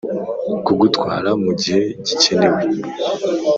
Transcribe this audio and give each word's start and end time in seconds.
kugutwara 0.65 1.29
mugihe 1.43 1.83
gikenewe. 2.05 2.61